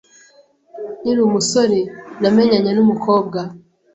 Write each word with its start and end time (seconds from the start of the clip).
Nkiri 0.99 1.19
umusore 1.27 1.79
namenyanye 2.21 2.71
n’umukobwa 2.73 3.39